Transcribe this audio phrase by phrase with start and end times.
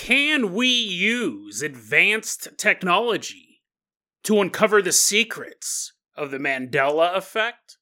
[0.00, 3.60] can we use advanced technology
[4.22, 7.76] to uncover the secrets of the Mandela effect?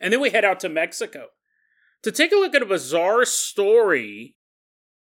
[0.00, 1.26] And then we head out to Mexico
[2.02, 4.34] to take a look at a bizarre story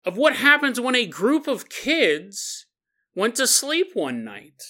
[0.05, 2.67] of what happens when a group of kids
[3.15, 4.61] went to sleep one night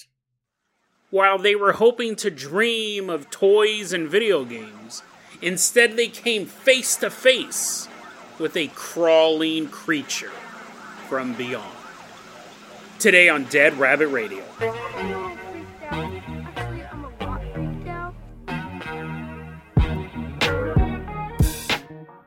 [1.10, 5.02] while they were hoping to dream of toys and video games.
[5.42, 7.88] Instead, they came face to face
[8.38, 10.32] with a crawling creature
[11.10, 11.68] from beyond.
[13.00, 14.44] Today on Dead Rabbit Radio.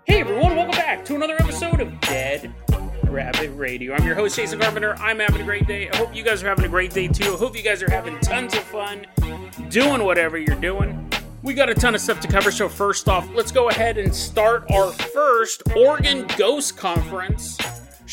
[0.05, 2.53] Hey everyone, welcome back to another episode of Dead
[3.05, 3.93] Rabbit Radio.
[3.93, 4.95] I'm your host, Jason Carpenter.
[4.97, 5.89] I'm having a great day.
[5.89, 7.35] I hope you guys are having a great day too.
[7.35, 9.07] I hope you guys are having tons of fun
[9.69, 11.09] doing whatever you're doing.
[11.41, 14.13] We got a ton of stuff to cover, so first off, let's go ahead and
[14.13, 17.57] start our first Oregon Ghost Conference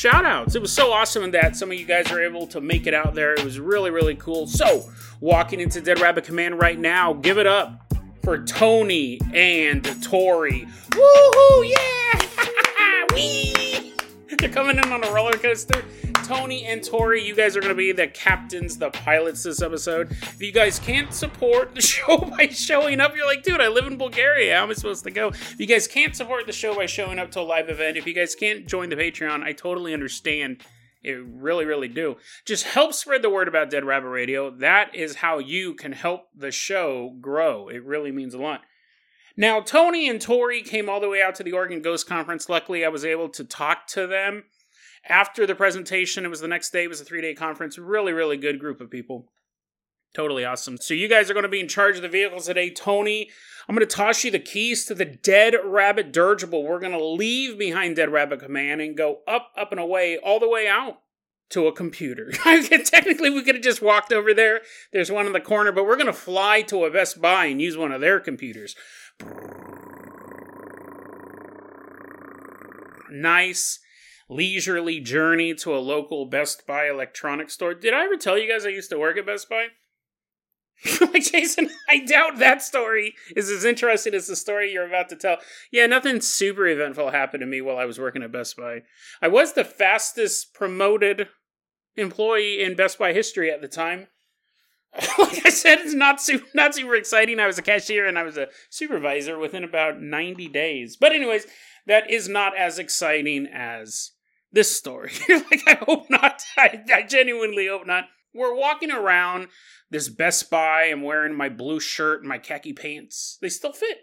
[0.00, 0.54] shout outs.
[0.54, 3.14] It was so awesome that some of you guys are able to make it out
[3.14, 3.34] there.
[3.34, 4.46] It was really, really cool.
[4.46, 7.92] So, walking into Dead Rabbit Command right now, give it up
[8.23, 10.66] for Tony and Tori.
[10.92, 11.68] Woohoo!
[11.68, 13.07] Yeah!
[13.15, 13.90] Wee!
[14.45, 15.85] They're coming in on a roller coaster.
[16.24, 20.13] Tony and Tori, you guys are going to be the captains, the pilots this episode.
[20.13, 23.87] If you guys can't support the show by showing up, you're like, dude, I live
[23.87, 24.57] in Bulgaria.
[24.57, 25.29] How am I supposed to go?
[25.29, 28.07] If you guys can't support the show by showing up to a live event, if
[28.07, 30.63] you guys can't join the Patreon, I totally understand.
[31.02, 32.16] It really, really do.
[32.47, 34.49] Just help spread the word about Dead Rabbit Radio.
[34.49, 37.69] That is how you can help the show grow.
[37.69, 38.63] It really means a lot.
[39.41, 42.51] Now, Tony and Tori came all the way out to the Oregon Ghost Conference.
[42.51, 44.45] Luckily, I was able to talk to them
[45.09, 46.27] after the presentation.
[46.27, 47.79] It was the next day, it was a three day conference.
[47.79, 49.32] Really, really good group of people.
[50.13, 50.77] Totally awesome.
[50.77, 52.69] So, you guys are going to be in charge of the vehicles today.
[52.69, 53.30] Tony,
[53.66, 56.63] I'm going to toss you the keys to the Dead Rabbit Dirigible.
[56.63, 60.38] We're going to leave behind Dead Rabbit Command and go up, up, and away, all
[60.38, 60.99] the way out
[61.49, 62.30] to a computer.
[62.85, 64.60] Technically, we could have just walked over there.
[64.93, 67.62] There's one in the corner, but we're going to fly to a Best Buy and
[67.62, 68.76] use one of their computers.
[73.10, 73.81] Nice
[74.28, 77.75] leisurely journey to a local Best Buy electronics store.
[77.75, 79.66] Did I ever tell you guys I used to work at Best Buy?
[81.00, 85.16] like Jason, I doubt that story is as interesting as the story you're about to
[85.16, 85.37] tell.
[85.70, 88.82] Yeah, nothing super eventful happened to me while I was working at Best Buy.
[89.20, 91.28] I was the fastest promoted
[91.97, 94.06] employee in Best Buy history at the time.
[95.18, 97.38] like I said, it's not super, not super exciting.
[97.38, 100.96] I was a cashier and I was a supervisor within about 90 days.
[100.96, 101.46] But anyways,
[101.86, 104.12] that is not as exciting as
[104.50, 105.12] this story.
[105.28, 106.42] like I hope not.
[106.58, 108.04] I, I genuinely hope not.
[108.34, 109.48] We're walking around
[109.90, 110.84] this Best Buy.
[110.84, 113.38] I'm wearing my blue shirt and my khaki pants.
[113.40, 113.98] They still fit.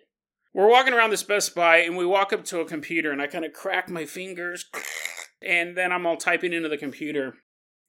[0.54, 3.28] We're walking around this Best Buy and we walk up to a computer and I
[3.28, 4.66] kind of crack my fingers
[5.42, 7.36] and then I'm all typing into the computer.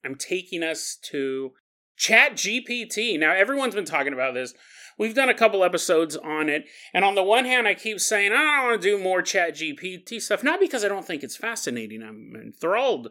[0.03, 1.51] I'm taking us to
[1.99, 3.19] Chat GPT.
[3.19, 4.53] Now, everyone's been talking about this.
[4.97, 6.65] We've done a couple episodes on it.
[6.93, 9.55] And on the one hand, I keep saying, I don't want to do more Chat
[9.55, 10.43] GPT stuff.
[10.43, 12.01] Not because I don't think it's fascinating.
[12.01, 13.09] I'm enthralled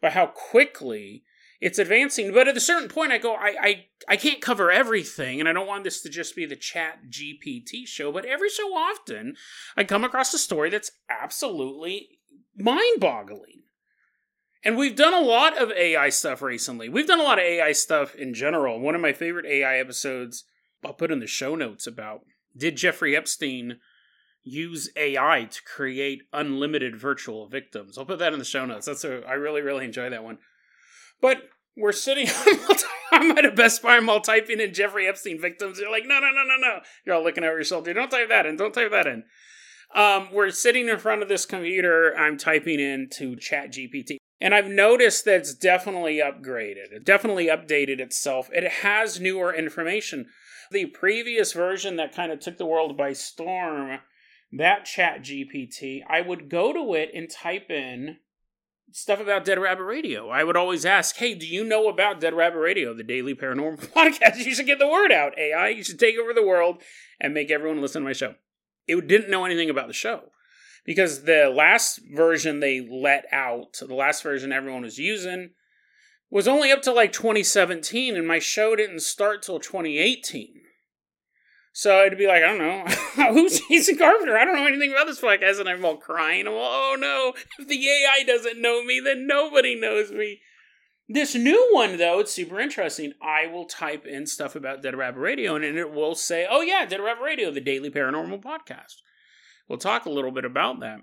[0.00, 1.24] by how quickly
[1.60, 2.32] it's advancing.
[2.32, 5.40] But at a certain point, I go, I, I, I can't cover everything.
[5.40, 8.12] And I don't want this to just be the Chat GPT show.
[8.12, 9.34] But every so often,
[9.76, 12.08] I come across a story that's absolutely
[12.54, 13.62] mind boggling.
[14.66, 16.88] And we've done a lot of AI stuff recently.
[16.88, 18.80] We've done a lot of AI stuff in general.
[18.80, 20.42] One of my favorite AI episodes
[20.84, 22.22] I'll put in the show notes about
[22.56, 23.78] did Jeffrey Epstein
[24.42, 27.96] use AI to create unlimited virtual victims?
[27.96, 28.86] I'll put that in the show notes.
[28.86, 30.38] That's a I really really enjoy that one.
[31.20, 31.44] But
[31.76, 32.26] we're sitting.
[33.12, 33.98] I'm at a Best Buy.
[33.98, 35.78] All typing in Jeffrey Epstein victims.
[35.78, 36.80] You're like, no, no, no, no, no.
[37.04, 37.94] You're all looking over your shoulder.
[37.94, 38.56] Don't type that in.
[38.56, 39.22] Don't type that in.
[39.94, 42.12] Um, we're sitting in front of this computer.
[42.18, 44.16] I'm typing into Chat GPT.
[44.40, 46.92] And I've noticed that it's definitely upgraded.
[46.92, 48.50] It definitely updated itself.
[48.52, 50.26] It has newer information.
[50.70, 54.00] The previous version that kind of took the world by storm,
[54.52, 58.18] that Chat GPT, I would go to it and type in
[58.92, 60.28] stuff about Dead Rabbit Radio.
[60.28, 63.88] I would always ask, hey, do you know about Dead Rabbit Radio, the daily paranormal
[63.92, 64.44] podcast?
[64.44, 65.68] You should get the word out, AI.
[65.68, 66.82] You should take over the world
[67.20, 68.34] and make everyone listen to my show.
[68.86, 70.30] It didn't know anything about the show
[70.86, 75.50] because the last version they let out, the last version everyone was using,
[76.30, 80.62] was only up to like 2017, and my show didn't start till 2018.
[81.72, 82.84] So it'd be like, I don't know,
[83.32, 84.38] who's Jason Carpenter?
[84.38, 86.46] I don't know anything about this podcast, and I'm all crying.
[86.46, 90.40] I'm all, oh no, if the AI doesn't know me, then nobody knows me.
[91.08, 93.12] This new one, though, it's super interesting.
[93.22, 96.84] I will type in stuff about Dead Rabbit Radio, and it will say, oh yeah,
[96.86, 98.94] Dead Rabbit Radio, the daily paranormal podcast.
[99.68, 101.00] We'll talk a little bit about that.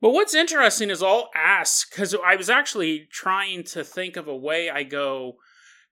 [0.00, 4.36] But what's interesting is I'll ask because I was actually trying to think of a
[4.36, 5.34] way I go,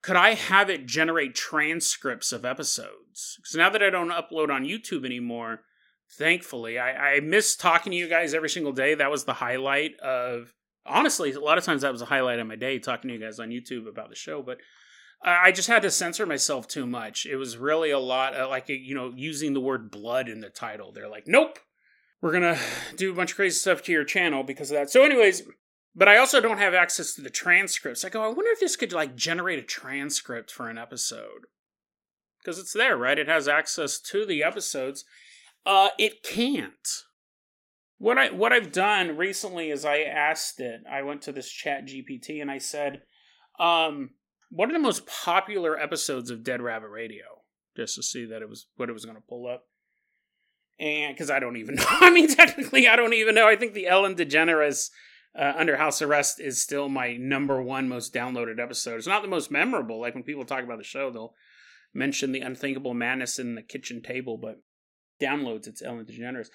[0.03, 3.37] could I have it generate transcripts of episodes?
[3.39, 5.61] Because now that I don't upload on YouTube anymore,
[6.17, 8.95] thankfully, I, I miss talking to you guys every single day.
[8.95, 10.55] That was the highlight of,
[10.87, 13.21] honestly, a lot of times that was a highlight of my day talking to you
[13.21, 14.41] guys on YouTube about the show.
[14.41, 14.59] But
[15.23, 17.27] I just had to censor myself too much.
[17.27, 20.49] It was really a lot of, like, you know, using the word blood in the
[20.49, 20.93] title.
[20.93, 21.59] They're like, nope,
[22.21, 22.59] we're gonna
[22.97, 24.91] do a bunch of crazy stuff to your channel because of that.
[24.91, 25.43] So, anyways,
[25.95, 28.05] but I also don't have access to the transcripts.
[28.05, 31.47] I go, I wonder if this could like generate a transcript for an episode
[32.41, 33.19] because it's there, right?
[33.19, 35.05] It has access to the episodes.
[35.67, 36.89] Uh, it can't.
[37.99, 40.83] What I what I've done recently is I asked it.
[40.91, 43.03] I went to this Chat GPT and I said,
[43.59, 44.11] um,
[44.51, 47.25] "What are the most popular episodes of Dead Rabbit Radio?"
[47.77, 49.69] Just to see that it was what it was going to pull up
[50.81, 51.85] and because I don't even know.
[51.89, 53.49] I mean, technically, I don't even know.
[53.49, 54.91] I think the Ellen DeGeneres
[55.39, 58.97] uh, Under House Arrest is still my number one most downloaded episode.
[58.97, 60.01] It's not the most memorable.
[60.01, 61.35] Like when people talk about the show, they'll
[61.95, 64.61] mention the unthinkable madness in the kitchen table, but
[65.21, 66.51] downloads it's Ellen DeGeneres.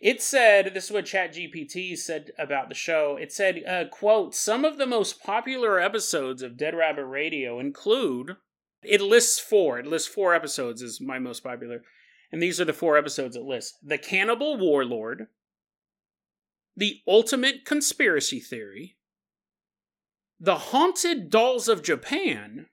[0.00, 3.16] It said this is what ChatGPT said about the show.
[3.16, 8.36] It said, uh, "quote Some of the most popular episodes of Dead Rabbit Radio include."
[8.84, 9.78] It lists four.
[9.78, 11.82] It lists four episodes as my most popular.
[12.30, 15.28] And these are the four episodes it lists The Cannibal Warlord,
[16.76, 18.96] The Ultimate Conspiracy Theory,
[20.38, 22.66] The Haunted Dolls of Japan,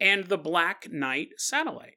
[0.00, 1.96] and The Black Knight Satellite.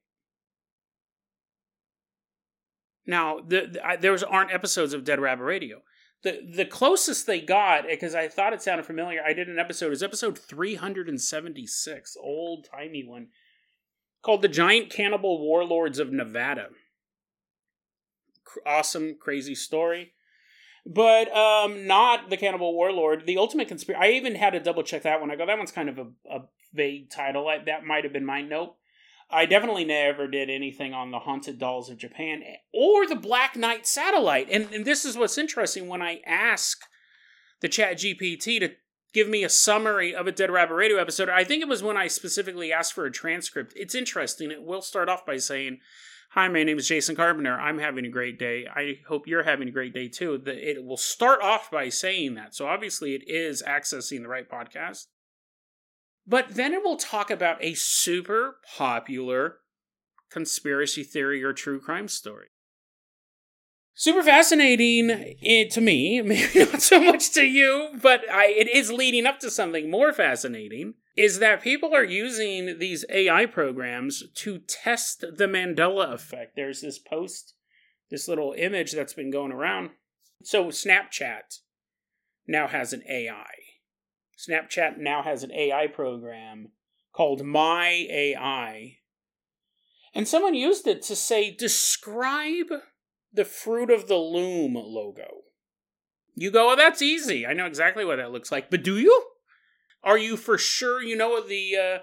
[3.05, 5.81] Now, the, the, I, those aren't episodes of Dead Rabbit Radio.
[6.23, 9.93] The the closest they got, because I thought it sounded familiar, I did an episode,
[9.93, 13.27] is episode 376, old timey one
[14.23, 16.69] called The Giant Cannibal Warlords of Nevada.
[18.65, 20.13] Awesome, crazy story.
[20.85, 23.25] But um, not the Cannibal Warlord.
[23.25, 24.03] The Ultimate Conspiracy.
[24.03, 25.31] I even had to double check that one.
[25.31, 26.39] I go, that one's kind of a, a
[26.73, 27.47] vague title.
[27.47, 28.75] I, that might have been my note.
[29.29, 32.43] I definitely never did anything on the Haunted Dolls of Japan
[32.73, 34.47] or the Black Knight Satellite.
[34.51, 36.79] And, and this is what's interesting when I ask
[37.61, 38.69] the Chat GPT to
[39.13, 41.29] give me a summary of a Dead Rabbit Radio episode.
[41.29, 43.73] I think it was when I specifically asked for a transcript.
[43.75, 44.51] It's interesting.
[44.51, 45.79] It will start off by saying,
[46.31, 47.57] Hi, my name is Jason Carpenter.
[47.57, 48.67] I'm having a great day.
[48.67, 50.43] I hope you're having a great day too.
[50.45, 52.53] It will start off by saying that.
[52.53, 55.05] So obviously, it is accessing the right podcast.
[56.27, 59.57] But then it will talk about a super popular
[60.29, 62.47] conspiracy theory or true crime story.
[63.93, 68.91] Super fascinating it, to me maybe not so much to you but I, it is
[68.91, 74.57] leading up to something more fascinating is that people are using these ai programs to
[74.57, 76.57] test the mandela effect.
[76.57, 77.53] There's this post
[78.11, 79.91] this little image that's been going around.
[80.43, 81.59] So snapchat
[82.45, 83.45] now has an ai
[84.37, 86.69] snapchat now has an ai program
[87.13, 88.97] called my ai
[90.15, 92.71] and someone used it to say describe
[93.33, 95.41] the Fruit of the Loom logo.
[96.35, 97.45] You go, oh, that's easy.
[97.45, 98.71] I know exactly what that looks like.
[98.71, 99.25] But do you?
[100.03, 101.97] Are you for sure you know what the uh,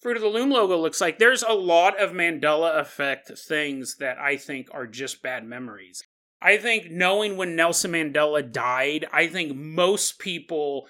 [0.00, 1.18] Fruit of the Loom logo looks like?
[1.18, 6.02] There's a lot of Mandela effect things that I think are just bad memories.
[6.40, 10.86] I think knowing when Nelson Mandela died, I think most people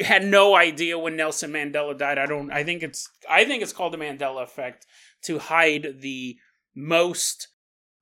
[0.00, 2.18] had no idea when Nelson Mandela died.
[2.18, 4.86] I don't I think it's I think it's called the Mandela effect
[5.22, 6.36] to hide the
[6.74, 7.48] most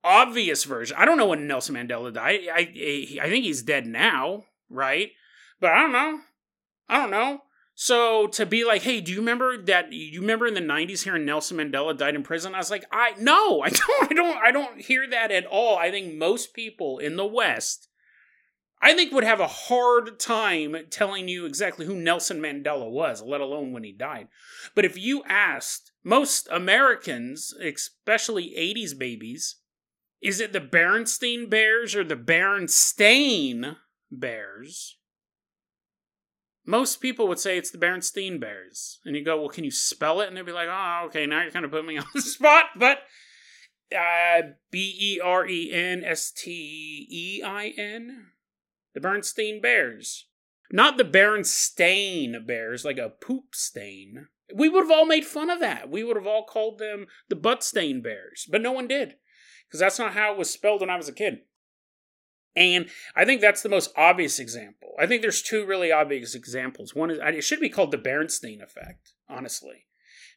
[0.02, 0.97] obvious version.
[0.99, 2.40] I don't know when Nelson Mandela died.
[2.52, 5.11] I, I I think he's dead now, right?
[5.61, 6.21] But I don't know.
[6.88, 7.40] I don't know.
[7.75, 9.92] So to be like, hey, do you remember that?
[9.92, 12.54] You remember in the '90s here, Nelson Mandela died in prison?
[12.54, 15.76] I was like, I no, I don't, I don't, I don't hear that at all.
[15.76, 17.88] I think most people in the West,
[18.85, 23.41] I think, would have a hard time telling you exactly who Nelson Mandela was, let
[23.41, 24.29] alone when he died.
[24.75, 29.57] But if you asked most Americans, especially '80s babies,
[30.21, 33.76] is it the Berenstein Bears or the Berenstain
[34.12, 34.99] Bears?
[36.67, 39.00] Most people would say it's the Berenstein Bears.
[39.07, 40.29] And you go, well, can you spell it?
[40.29, 42.67] And they'd be like, oh, okay, now you're kind of putting me on the spot.
[42.76, 42.99] But
[43.97, 48.26] uh, B E R E N S T E I N?
[48.94, 50.28] The Bernstein Bears.
[50.72, 54.28] Not the Berenstain Bears, like a poop stain.
[54.54, 55.90] We would have all made fun of that.
[55.90, 59.16] We would have all called them the butt stain bears, but no one did
[59.66, 61.40] because that's not how it was spelled when I was a kid.
[62.56, 64.94] And I think that's the most obvious example.
[64.98, 66.94] I think there's two really obvious examples.
[66.94, 69.86] One is it should be called the Berenstein effect, honestly.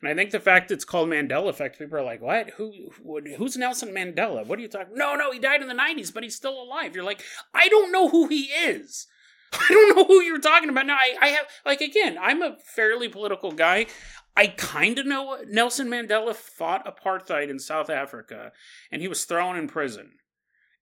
[0.01, 2.51] And I think the fact it's called Mandela effect, people are like, "What?
[2.51, 2.91] Who?
[3.03, 4.45] who who's Nelson Mandela?
[4.45, 4.95] What are you talking?
[4.95, 7.23] No, no, he died in the '90s, but he's still alive." You're like,
[7.53, 9.07] I don't know who he is.
[9.53, 10.85] I don't know who you're talking about.
[10.85, 13.87] Now, I, I have like again, I'm a fairly political guy.
[14.35, 18.51] I kind of know Nelson Mandela fought apartheid in South Africa,
[18.91, 20.11] and he was thrown in prison.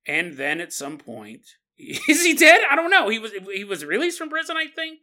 [0.06, 1.42] And then at some point,
[1.78, 2.62] is he dead?
[2.70, 3.08] I don't know.
[3.08, 5.00] He was he was released from prison, I think.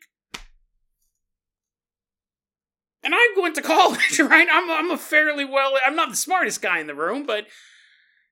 [3.05, 4.49] And I went to college, right?
[4.51, 5.77] I'm I'm a fairly well.
[5.85, 7.47] I'm not the smartest guy in the room, but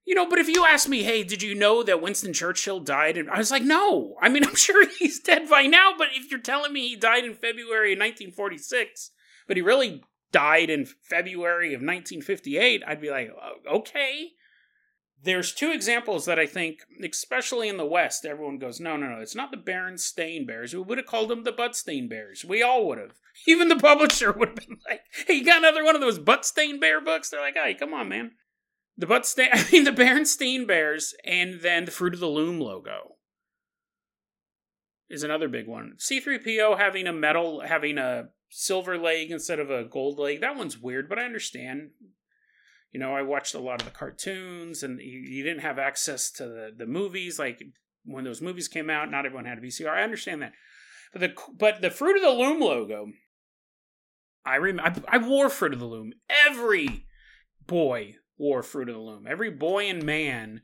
[0.05, 0.29] you know.
[0.29, 3.17] But if you ask me, hey, did you know that Winston Churchill died?
[3.17, 4.17] And I was like, no.
[4.21, 5.93] I mean, I'm sure he's dead by now.
[5.97, 9.11] But if you're telling me he died in February of 1946,
[9.47, 14.31] but he really died in February of 1958, I'd be like, oh, okay.
[15.23, 19.21] There's two examples that I think, especially in the West, everyone goes, no, no, no,
[19.21, 20.75] it's not the Berenstain Bears.
[20.75, 22.45] We would have called them the Buttstain Bears.
[22.45, 23.13] We all would have.
[23.47, 26.81] Even the publisher would have been like, hey, you got another one of those Buttstain
[26.81, 27.29] Bear books?
[27.29, 28.33] They're like, hey, come on, man.
[28.97, 33.17] The Buttstain, I mean, the Berenstain Bears, and then the Fruit of the Loom logo
[35.11, 35.95] is another big one.
[35.99, 40.41] C3PO having a metal, having a silver leg instead of a gold leg.
[40.41, 41.91] That one's weird, but I understand
[42.93, 46.31] you know, I watched a lot of the cartoons, and you, you didn't have access
[46.33, 47.39] to the, the movies.
[47.39, 47.63] Like
[48.05, 49.91] when those movies came out, not everyone had a VCR.
[49.91, 50.53] I understand that,
[51.13, 53.07] but the but the Fruit of the Loom logo,
[54.45, 56.13] I remember I, I wore Fruit of the Loom.
[56.47, 57.07] Every
[57.67, 59.27] boy wore Fruit of the Loom.
[59.29, 60.63] Every boy and man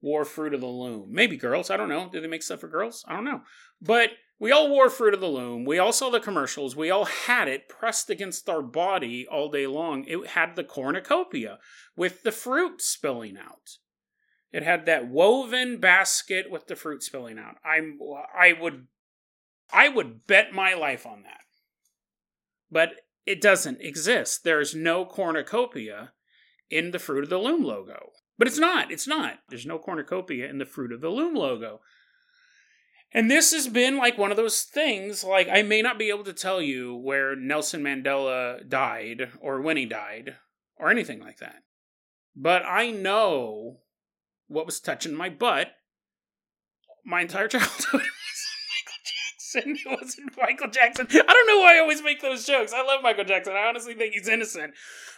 [0.00, 1.08] wore Fruit of the Loom.
[1.10, 1.70] Maybe girls.
[1.70, 2.08] I don't know.
[2.12, 3.04] Do they make stuff for girls?
[3.08, 3.40] I don't know.
[3.80, 5.64] But we all wore Fruit of the Loom.
[5.64, 6.74] We all saw the commercials.
[6.74, 10.04] We all had it pressed against our body all day long.
[10.06, 11.58] It had the cornucopia
[11.96, 13.78] with the fruit spilling out.
[14.52, 17.56] It had that woven basket with the fruit spilling out.
[17.64, 17.98] I'm
[18.36, 18.86] I would
[19.72, 21.40] I would bet my life on that.
[22.70, 22.90] But
[23.26, 24.44] it doesn't exist.
[24.44, 26.12] There's no cornucopia
[26.70, 28.10] in the Fruit of the Loom logo.
[28.38, 28.90] But it's not.
[28.90, 29.38] It's not.
[29.48, 31.80] There's no cornucopia in the Fruit of the Loom logo.
[33.14, 36.24] And this has been like one of those things, like, I may not be able
[36.24, 40.34] to tell you where Nelson Mandela died or when he died
[40.76, 41.62] or anything like that.
[42.34, 43.78] But I know
[44.48, 45.68] what was touching my butt
[47.04, 48.02] my entire childhood.
[48.02, 49.76] Michael Jackson.
[49.76, 51.06] It wasn't Michael Jackson.
[51.10, 52.72] I don't know why I always make those jokes.
[52.72, 53.54] I love Michael Jackson.
[53.54, 54.74] I honestly think he's innocent.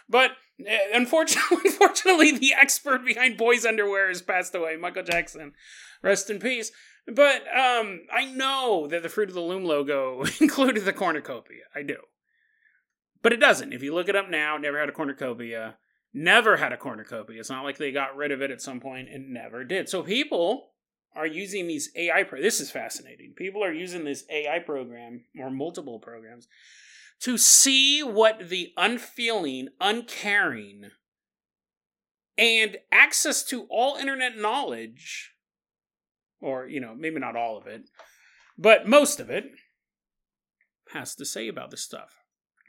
[0.09, 4.75] But uh, unfortunately, unfortunately, the expert behind boys' underwear has passed away.
[4.77, 5.53] Michael Jackson.
[6.03, 6.71] Rest in peace.
[7.13, 11.63] But um, I know that the Fruit of the Loom logo included the cornucopia.
[11.73, 11.97] I do.
[13.21, 13.73] But it doesn't.
[13.73, 15.77] If you look it up now, never had a cornucopia.
[16.13, 17.39] Never had a cornucopia.
[17.39, 19.09] It's not like they got rid of it at some point.
[19.09, 19.89] It never did.
[19.89, 20.71] So people
[21.15, 22.23] are using these AI.
[22.23, 23.33] Pro- this is fascinating.
[23.35, 26.47] People are using this AI program or multiple programs
[27.21, 30.91] to see what the unfeeling, uncaring,
[32.37, 35.31] and access to all internet knowledge
[36.41, 37.89] or you know maybe not all of it
[38.57, 39.45] but most of it
[40.93, 42.15] has to say about this stuff.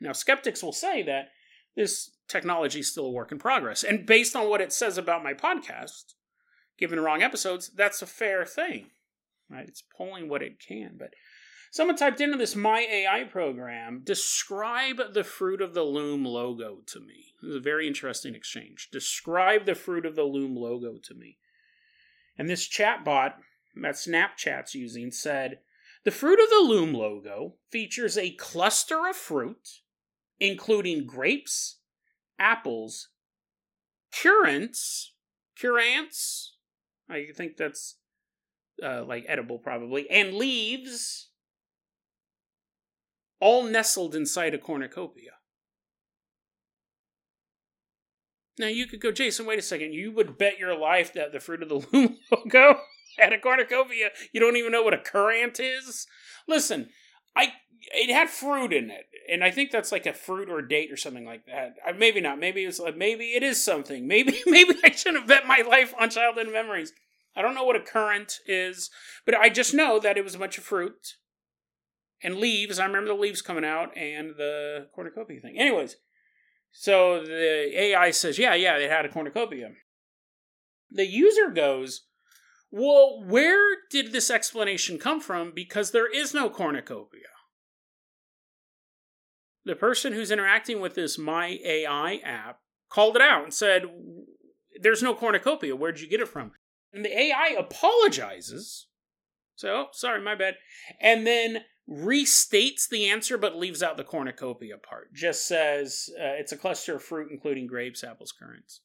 [0.01, 1.29] Now skeptics will say that
[1.77, 5.25] this technology is still a work in progress and based on what it says about
[5.25, 6.15] my podcast
[6.79, 8.91] given the wrong episodes that's a fair thing
[9.51, 9.67] right?
[9.67, 11.15] It's pulling what it can but
[11.71, 17.01] someone typed into this my ai program describe the fruit of the loom logo to
[17.01, 17.35] me.
[17.43, 18.89] It was a very interesting exchange.
[18.91, 21.39] Describe the fruit of the loom logo to me.
[22.37, 23.35] And this chatbot
[23.83, 25.59] that Snapchat's using said
[26.05, 29.81] the Fruit of the Loom logo features a cluster of fruit,
[30.39, 31.81] including grapes,
[32.39, 33.09] apples,
[34.13, 35.13] currants,
[35.61, 36.57] currants,
[37.11, 37.97] I think that's
[38.83, 41.31] uh, like edible probably, and leaves,
[43.41, 45.33] all nestled inside a cornucopia.
[48.59, 49.93] Now you could go, Jason, wait a second.
[49.93, 52.81] You would bet your life that the Fruit of the Loom logo
[53.19, 54.11] had a cornucopia.
[54.33, 56.07] You don't even know what a currant is.
[56.47, 56.89] Listen,
[57.37, 57.53] I
[57.93, 60.93] it had fruit in it, and I think that's like a fruit or a date
[60.93, 61.75] or something like that.
[61.87, 62.39] Uh, maybe not.
[62.39, 64.07] Maybe it's like maybe it is something.
[64.07, 66.93] Maybe maybe I shouldn't have bet my life on childhood memories.
[67.37, 68.91] I don't know what a currant is,
[69.25, 71.15] but I just know that it was a bunch of fruit
[72.23, 72.79] and leaves.
[72.79, 75.57] I remember the leaves coming out and the cornucopia thing.
[75.57, 75.97] Anyways,
[76.73, 79.71] so the AI says, yeah, yeah, it had a cornucopia.
[80.91, 82.07] The user goes,
[82.71, 85.53] well, where did this explanation come from?
[85.55, 87.23] Because there is no cornucopia.
[89.65, 92.61] The person who's interacting with this My AI app
[92.91, 93.85] called it out and said,
[94.81, 95.77] There's no cornucopia.
[95.77, 96.53] Where'd you get it from?
[96.93, 98.87] And the AI apologizes.
[99.57, 100.55] So, oh, sorry, my bad.
[101.01, 105.13] And then restates the answer but leaves out the cornucopia part.
[105.13, 108.83] Just says uh, it's a cluster of fruit, including grapes, apples, currants.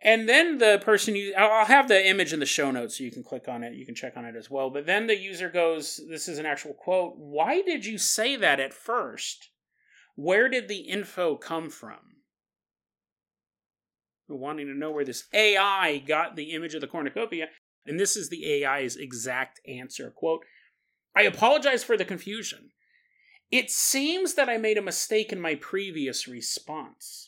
[0.00, 3.10] And then the person you I'll have the image in the show notes so you
[3.10, 4.70] can click on it, you can check on it as well.
[4.70, 8.60] But then the user goes, this is an actual quote, why did you say that
[8.60, 9.50] at first?
[10.14, 11.98] Where did the info come from?
[14.28, 17.46] We're Wanting to know where this AI got the image of the cornucopia,
[17.86, 20.10] and this is the AI's exact answer.
[20.10, 20.44] Quote,
[21.16, 22.70] I apologize for the confusion.
[23.50, 27.27] It seems that I made a mistake in my previous response.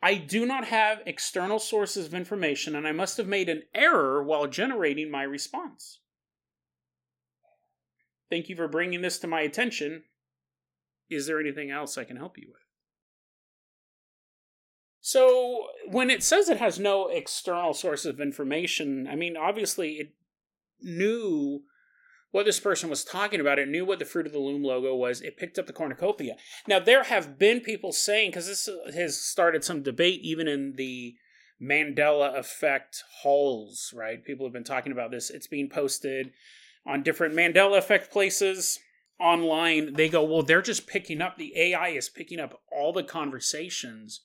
[0.00, 4.22] I do not have external sources of information, and I must have made an error
[4.22, 5.98] while generating my response.
[8.30, 10.04] Thank you for bringing this to my attention.
[11.10, 12.62] Is there anything else I can help you with?
[15.00, 20.14] So, when it says it has no external source of information, I mean, obviously it
[20.80, 21.62] knew
[22.30, 23.58] what this person was talking about.
[23.58, 25.20] It knew what the Fruit of the Loom logo was.
[25.20, 26.36] It picked up the cornucopia.
[26.66, 31.14] Now, there have been people saying, because this has started some debate even in the
[31.60, 34.24] Mandela effect halls, right?
[34.24, 35.30] People have been talking about this.
[35.30, 36.30] It's being posted
[36.86, 38.78] on different Mandela effect places
[39.18, 39.94] online.
[39.94, 44.20] They go, well, they're just picking up, the AI is picking up all the conversations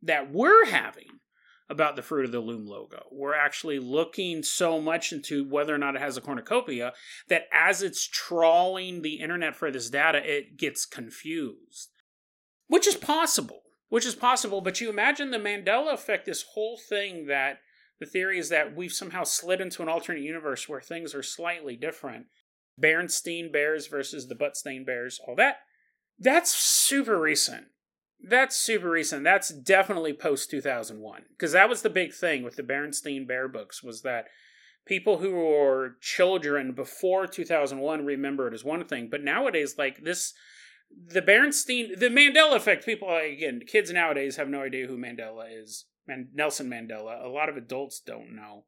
[0.00, 1.18] that we're having
[1.70, 3.06] about the Fruit of the Loom logo.
[3.10, 6.92] We're actually looking so much into whether or not it has a cornucopia
[7.28, 11.90] that as it's trawling the internet for this data, it gets confused.
[12.68, 13.62] Which is possible.
[13.88, 17.58] Which is possible, but you imagine the Mandela effect, this whole thing that
[18.00, 21.74] the theory is that we've somehow slid into an alternate universe where things are slightly
[21.74, 22.26] different.
[22.80, 25.56] Berenstein Bears versus the Butstein Bears, all that.
[26.18, 27.66] That's super recent.
[28.28, 29.24] That's super recent.
[29.24, 33.82] That's definitely post 2001 because that was the big thing with the Berenstein Bear books
[33.82, 34.26] was that
[34.86, 40.34] people who were children before 2001 remember it as one thing, but nowadays like this
[40.90, 45.86] the Berenstein the Mandela effect people again kids nowadays have no idea who Mandela is.
[46.06, 47.22] Man, Nelson Mandela.
[47.22, 48.64] A lot of adults don't know.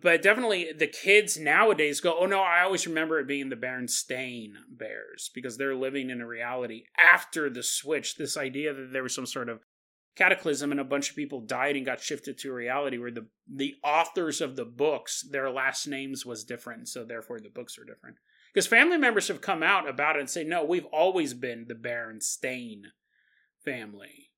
[0.00, 4.52] But definitely the kids nowadays go, oh no, I always remember it being the Berenstain
[4.68, 8.16] Bears because they're living in a reality after the switch.
[8.16, 9.60] This idea that there was some sort of
[10.16, 13.26] cataclysm and a bunch of people died and got shifted to a reality where the
[13.52, 17.84] the authors of the books, their last names was different, so therefore the books are
[17.84, 18.16] different.
[18.52, 21.74] Because family members have come out about it and say, no, we've always been the
[21.74, 22.82] Berenstain
[23.64, 24.30] family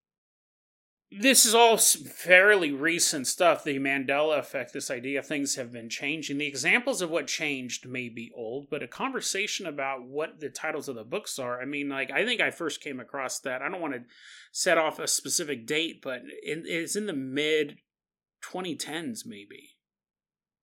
[1.10, 3.62] this is all fairly recent stuff.
[3.62, 6.38] The Mandela effect, this idea things have been changing.
[6.38, 10.88] The examples of what changed may be old, but a conversation about what the titles
[10.88, 11.60] of the books are.
[11.60, 13.62] I mean, like, I think I first came across that.
[13.62, 14.02] I don't want to
[14.50, 17.78] set off a specific date, but it's in the mid
[18.44, 19.76] 2010s, maybe.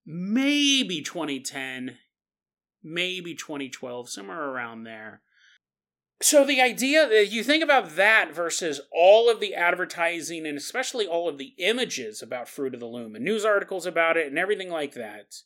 [0.06, 1.96] Maybe 2010,
[2.82, 5.22] maybe 2012, somewhere around there.
[6.24, 11.06] So the idea that you think about that versus all of the advertising and especially
[11.06, 14.38] all of the images about Fruit of the Loom and news articles about it and
[14.38, 15.42] everything like that,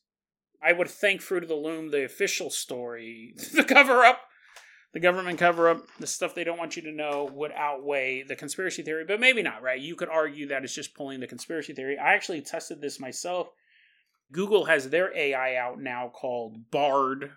[0.62, 4.20] I would think Fruit of the Loom, the official story, the cover up,
[4.92, 8.36] the government cover up, the stuff they don't want you to know would outweigh the
[8.36, 9.80] conspiracy theory, but maybe not, right?
[9.80, 11.98] You could argue that it's just pulling the conspiracy theory.
[11.98, 13.48] I actually tested this myself.
[14.30, 17.32] Google has their AI out now called Bard,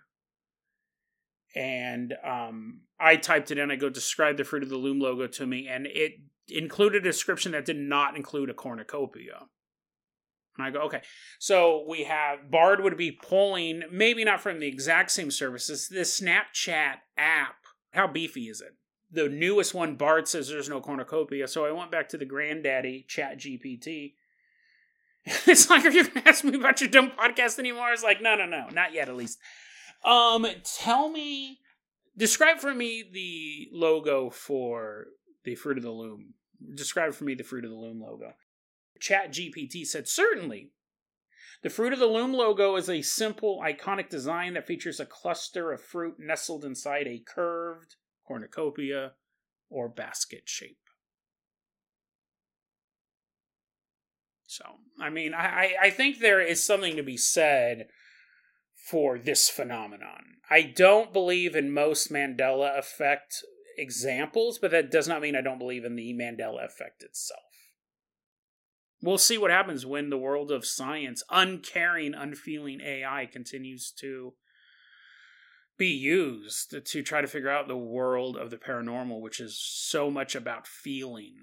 [1.55, 3.71] and um, I typed it in.
[3.71, 6.13] I go describe the fruit of the loom logo to me, and it
[6.47, 9.47] included a description that did not include a cornucopia.
[10.57, 11.01] And I go, okay.
[11.39, 16.01] So we have Bard would be pulling, maybe not from the exact same services, the
[16.01, 17.55] Snapchat app.
[17.93, 18.75] How beefy is it?
[19.11, 21.47] The newest one, Bard says there's no cornucopia.
[21.47, 24.13] So I went back to the granddaddy, Chat GPT.
[25.25, 27.91] it's like, are you going to ask me about your dumb podcast anymore?
[27.91, 29.37] It's like, no, no, no, not yet, at least.
[30.03, 31.59] Um, tell me,
[32.17, 35.05] describe for me the logo for
[35.43, 36.33] the Fruit of the Loom.
[36.75, 38.33] Describe for me the Fruit of the Loom logo.
[38.99, 40.71] Chat GPT said, certainly.
[41.63, 45.71] The Fruit of the Loom logo is a simple, iconic design that features a cluster
[45.71, 47.95] of fruit nestled inside a curved
[48.27, 49.13] cornucopia
[49.69, 50.77] or basket shape.
[54.47, 54.65] So,
[54.99, 57.87] I mean, I, I think there is something to be said
[58.89, 60.37] for this phenomenon.
[60.49, 63.43] I don't believe in most Mandela effect
[63.77, 67.39] examples, but that does not mean I don't believe in the Mandela effect itself.
[69.01, 74.33] We'll see what happens when the world of science, uncaring, unfeeling AI continues to
[75.77, 80.11] be used to try to figure out the world of the paranormal, which is so
[80.11, 81.37] much about feeling,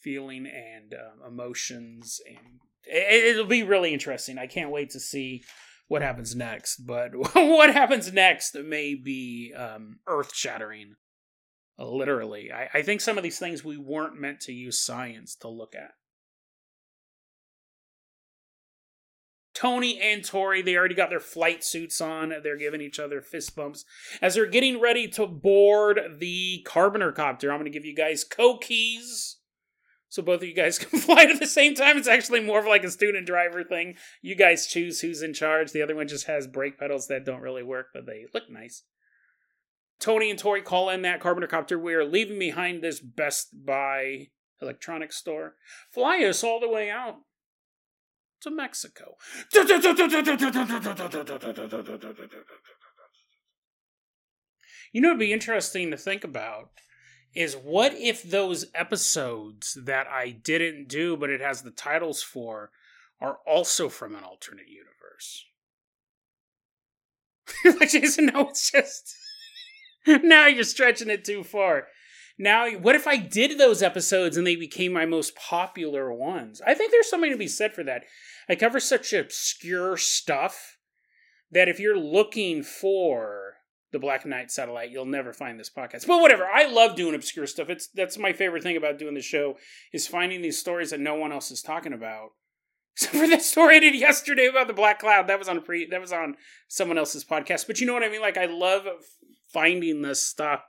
[0.00, 4.38] feeling and uh, emotions, and it, it'll be really interesting.
[4.38, 5.44] I can't wait to see
[5.88, 10.94] what happens next, but what happens next may be um, earth shattering.
[11.78, 12.52] Literally.
[12.52, 15.74] I, I think some of these things we weren't meant to use science to look
[15.74, 15.92] at.
[19.54, 22.32] Tony and Tori, they already got their flight suits on.
[22.44, 23.84] They're giving each other fist bumps
[24.22, 27.50] as they're getting ready to board the Carpenter copter.
[27.50, 29.37] I'm going to give you guys co keys
[30.08, 31.96] so both of you guys can fly at the same time.
[31.96, 33.96] It's actually more of like a student driver thing.
[34.22, 35.72] You guys choose who's in charge.
[35.72, 38.82] The other one just has brake pedals that don't really work, but they look nice.
[40.00, 41.78] Tony and Tori call in that Carpenter copter.
[41.78, 44.28] We are leaving behind this Best Buy
[44.62, 45.54] electronics store.
[45.90, 47.16] Fly us all the way out
[48.42, 49.16] to Mexico.
[54.92, 56.70] You know, it'd be interesting to think about
[57.34, 62.70] is what if those episodes that I didn't do but it has the titles for
[63.20, 65.44] are also from an alternate universe?
[68.18, 69.16] no, it's just
[70.22, 71.88] now you're stretching it too far.
[72.38, 76.62] Now, what if I did those episodes and they became my most popular ones?
[76.64, 78.04] I think there's something to be said for that.
[78.48, 80.76] I cover such obscure stuff
[81.50, 83.47] that if you're looking for
[83.92, 86.06] the Black Knight satellite, you'll never find this podcast.
[86.06, 87.70] But whatever, I love doing obscure stuff.
[87.70, 89.56] It's that's my favorite thing about doing the show
[89.92, 92.30] is finding these stories that no one else is talking about.
[92.98, 95.28] Except for that story I did yesterday about the Black Cloud.
[95.28, 97.66] That was on a pre that was on someone else's podcast.
[97.66, 98.20] But you know what I mean?
[98.20, 98.86] Like I love
[99.52, 100.62] finding this stuff.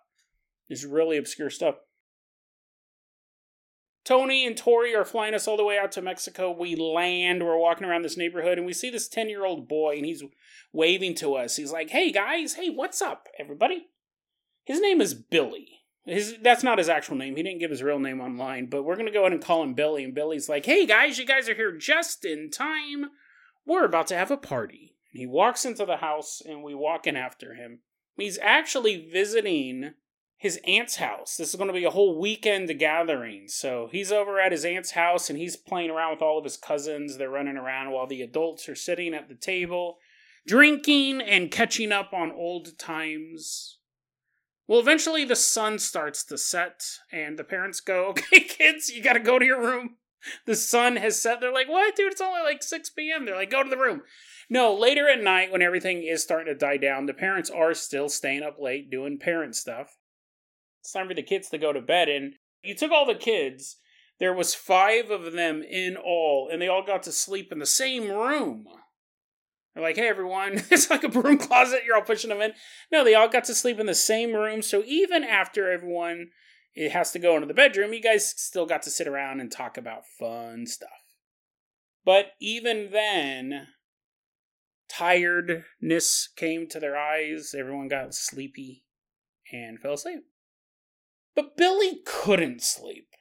[0.70, 1.76] This really obscure stuff.
[4.10, 6.52] Tony and Tori are flying us all the way out to Mexico.
[6.52, 9.98] We land, we're walking around this neighborhood, and we see this 10 year old boy,
[9.98, 10.24] and he's
[10.74, 11.58] waving to us.
[11.58, 13.86] He's like, hey guys, hey, what's up, everybody?
[14.64, 15.82] His name is Billy.
[16.06, 17.36] His, that's not his actual name.
[17.36, 19.62] He didn't give his real name online, but we're going to go ahead and call
[19.62, 20.04] him Billy.
[20.04, 23.12] And Billy's like, hey guys, you guys are here just in time.
[23.64, 24.96] We're about to have a party.
[25.14, 27.82] And he walks into the house, and we walk in after him.
[28.18, 29.94] He's actually visiting
[30.40, 31.36] his aunt's house.
[31.36, 33.50] This is going to be a whole weekend gathering.
[33.50, 36.56] So he's over at his aunt's house and he's playing around with all of his
[36.56, 37.18] cousins.
[37.18, 39.98] They're running around while the adults are sitting at the table,
[40.48, 43.80] drinking and catching up on old times.
[44.66, 49.14] Well, eventually the sun starts to set and the parents go, Okay, kids, you got
[49.14, 49.98] to go to your room.
[50.46, 51.42] The sun has set.
[51.42, 52.14] They're like, What, dude?
[52.14, 53.26] It's only like 6 p.m.
[53.26, 54.04] They're like, Go to the room.
[54.50, 58.08] No, later at night when everything is starting to die down, the parents are still
[58.08, 59.98] staying up late doing parent stuff
[60.82, 62.10] it's time for the kids to go to bed.
[62.10, 63.78] And you took all the kids.
[64.20, 67.66] There was five of them in all, and they all got to sleep in the
[67.66, 68.66] same room.
[69.74, 71.84] They're like, hey everyone, it's like a broom closet.
[71.86, 72.54] You're all pushing them in.
[72.92, 74.62] No, they all got to sleep in the same room.
[74.62, 76.32] So even after everyone
[76.76, 79.52] it has to go into the bedroom, you guys still got to sit around and
[79.52, 80.90] talk about fun stuff.
[82.06, 83.68] But even then,
[84.90, 87.54] tiredness came to their eyes.
[87.58, 88.86] Everyone got sleepy
[89.52, 90.24] and fell asleep.
[91.40, 93.16] But Billy couldn't sleep.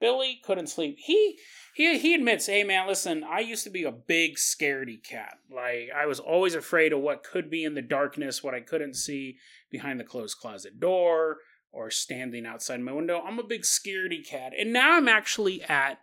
[0.00, 0.96] Billy couldn't sleep.
[0.98, 1.38] He
[1.74, 5.36] he he admits, "Hey man, listen, I used to be a big scaredy cat.
[5.50, 8.94] Like I was always afraid of what could be in the darkness, what I couldn't
[8.94, 9.36] see
[9.70, 11.36] behind the closed closet door
[11.70, 13.20] or standing outside my window.
[13.20, 14.54] I'm a big scaredy cat.
[14.58, 15.98] And now I'm actually at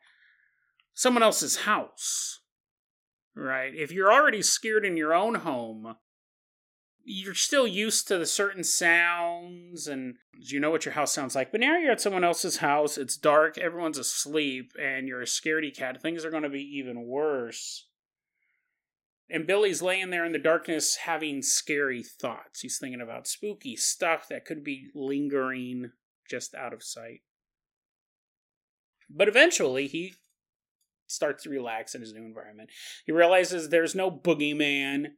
[0.94, 2.42] someone else's house.
[3.34, 3.74] Right?
[3.74, 5.96] If you're already scared in your own home,
[7.08, 11.52] you're still used to the certain sounds and you know what your house sounds like.
[11.52, 15.76] But now you're at someone else's house, it's dark, everyone's asleep, and you're a scaredy
[15.76, 16.02] cat.
[16.02, 17.88] Things are going to be even worse.
[19.30, 22.62] And Billy's laying there in the darkness having scary thoughts.
[22.62, 25.92] He's thinking about spooky stuff that could be lingering
[26.28, 27.22] just out of sight.
[29.10, 30.16] But eventually, he
[31.06, 32.72] starts to relax in his new environment.
[33.06, 35.12] He realizes there's no boogeyman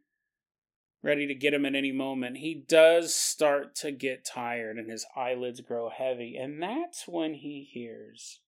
[1.01, 5.05] ready to get him at any moment, he does start to get tired and his
[5.15, 6.35] eyelids grow heavy.
[6.35, 8.41] And that's when he hears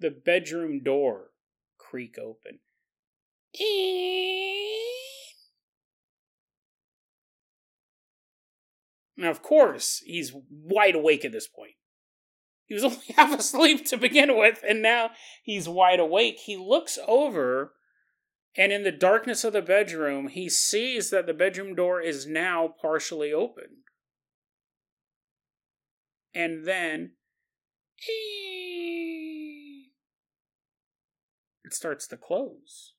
[0.00, 1.30] the bedroom door
[1.78, 2.60] creak open.
[9.16, 11.74] Now, of course, he's wide awake at this point.
[12.66, 15.10] He was only half asleep to begin with, and now
[15.42, 16.40] he's wide awake.
[16.40, 17.74] He looks over
[18.56, 22.72] and in the darkness of the bedroom, he sees that the bedroom door is now
[22.80, 23.82] partially open.
[26.32, 27.12] And then
[31.64, 32.92] it starts to close.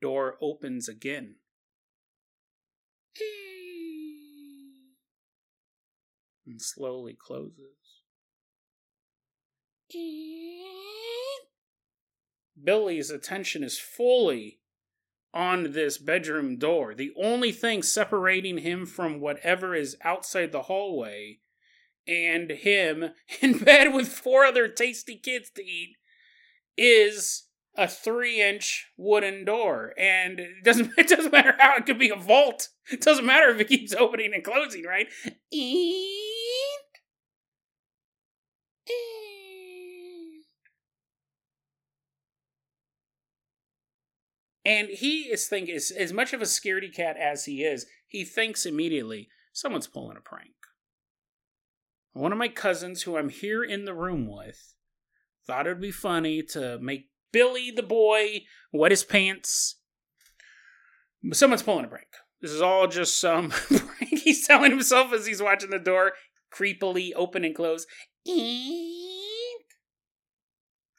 [0.00, 1.36] Door opens again.
[6.44, 7.81] And slowly closes.
[12.62, 14.60] Billy's attention is fully
[15.34, 16.94] on this bedroom door.
[16.94, 21.38] The only thing separating him from whatever is outside the hallway
[22.06, 25.96] and him in bed with four other tasty kids to eat
[26.76, 29.94] is a three inch wooden door.
[29.98, 32.68] And it doesn't, it doesn't matter how it could be a vault.
[32.90, 35.06] It doesn't matter if it keeps opening and closing, right?
[44.64, 48.24] And he is thinking, as, as much of a scaredy cat as he is, he
[48.24, 50.50] thinks immediately, someone's pulling a prank.
[52.12, 54.74] One of my cousins, who I'm here in the room with,
[55.46, 59.76] thought it would be funny to make Billy the boy wet his pants.
[61.22, 62.08] But someone's pulling a prank.
[62.40, 66.12] This is all just some prank he's telling himself as he's watching the door
[66.52, 67.86] creepily open and close.
[68.26, 68.92] Eek.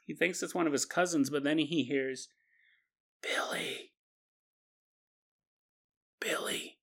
[0.06, 2.28] He thinks it's one of his cousins, but then he hears
[3.23, 3.91] Billy.
[6.19, 6.77] Billy.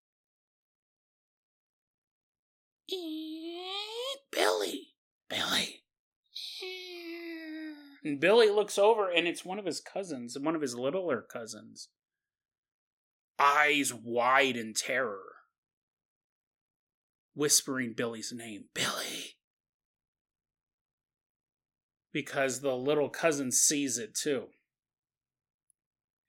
[4.33, 4.89] Billy.
[5.29, 5.83] Billy.
[8.03, 11.89] And Billy looks over and it's one of his cousins, one of his littler cousins.
[13.39, 15.21] Eyes wide in terror.
[17.35, 18.65] Whispering Billy's name.
[18.75, 19.37] Billy.
[22.13, 24.49] Because the little cousin sees it too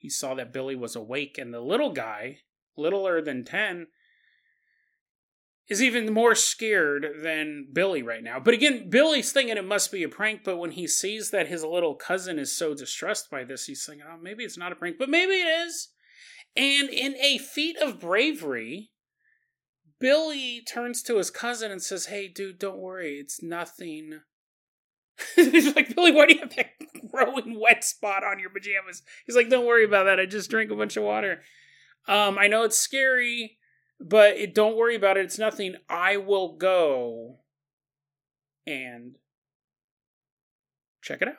[0.01, 2.39] he saw that Billy was awake, and the little guy,
[2.75, 3.85] littler than 10,
[5.69, 8.39] is even more scared than Billy right now.
[8.39, 11.63] But again, Billy's thinking it must be a prank, but when he sees that his
[11.63, 14.97] little cousin is so distressed by this, he's thinking, oh, maybe it's not a prank,
[14.97, 15.89] but maybe it is.
[16.55, 18.89] And in a feat of bravery,
[19.99, 24.21] Billy turns to his cousin and says, Hey, dude, don't worry, it's nothing.
[25.35, 26.71] He's like, Billy, why do you have that
[27.25, 29.03] growing wet spot on your pajamas?
[29.25, 30.19] He's like, don't worry about that.
[30.19, 31.41] I just drank a bunch of water.
[32.07, 33.57] Um, I know it's scary,
[33.99, 35.25] but it, don't worry about it.
[35.25, 35.75] It's nothing.
[35.89, 37.39] I will go
[38.65, 39.15] and
[41.01, 41.35] check it out.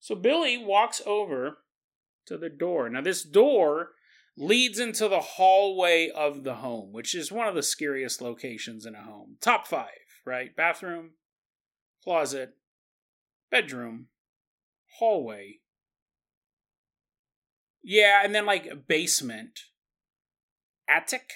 [0.00, 1.58] So Billy walks over
[2.26, 2.88] to the door.
[2.88, 3.90] Now, this door
[4.36, 8.94] leads into the hallway of the home, which is one of the scariest locations in
[8.94, 9.36] a home.
[9.40, 9.88] Top five,
[10.24, 10.54] right?
[10.56, 11.10] Bathroom,
[12.02, 12.54] closet,
[13.50, 14.06] bedroom,
[14.98, 15.60] hallway.
[17.82, 19.60] Yeah, and then like basement,
[20.88, 21.32] attic,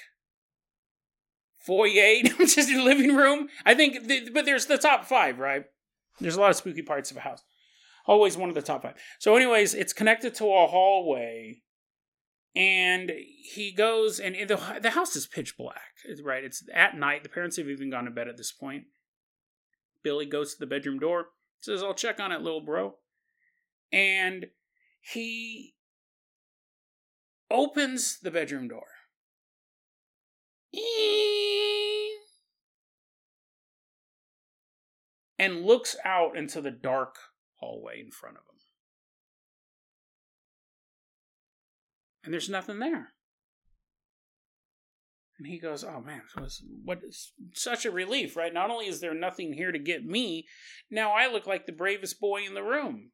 [1.59, 3.49] foyer, just living room.
[3.65, 5.65] I think, the, but there's the top five, right?
[6.21, 7.43] There's a lot of spooky parts of a house.
[8.07, 8.95] Always one of the top five.
[9.19, 11.63] So, anyways, it's connected to a hallway
[12.57, 15.93] and he goes and the, the house is pitch black
[16.25, 18.85] right it's at night the parents have even gone to bed at this point
[20.07, 22.95] billy goes to the bedroom door says i'll check on it little bro.
[23.93, 24.47] And
[25.01, 25.75] he
[27.51, 28.87] opens the bedroom door.
[35.39, 37.17] And looks out into the dark
[37.57, 38.61] hallway in front of him.
[42.25, 43.13] And there's nothing there.
[45.39, 46.23] And he goes, "Oh man,
[46.85, 48.55] what is such a relief, right?
[48.55, 50.47] Not only is there nothing here to get me,
[50.91, 53.13] now I look like the bravest boy in the room."